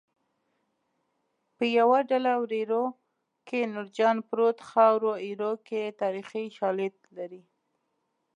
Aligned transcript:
په 1.55 1.63
یوه 1.77 1.99
ډله 2.09 2.33
وریرو 2.43 2.83
کې 3.47 3.69
نورجان 3.73 4.17
پروت 4.29 4.57
خاورو 4.69 5.11
ایرو 5.25 5.51
کې 5.67 5.95
تاریخي 6.01 6.45
شالید 6.57 6.95
لري 7.17 7.43